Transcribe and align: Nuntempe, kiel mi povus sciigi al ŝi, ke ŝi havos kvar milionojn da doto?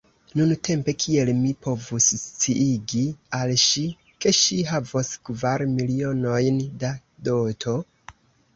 Nuntempe, 0.39 0.93
kiel 1.01 1.29
mi 1.41 1.51
povus 1.65 2.07
sciigi 2.21 3.03
al 3.41 3.53
ŝi, 3.65 3.85
ke 4.25 4.35
ŝi 4.39 4.59
havos 4.73 5.13
kvar 5.29 5.67
milionojn 5.77 6.61
da 6.85 6.95
doto? 7.31 7.79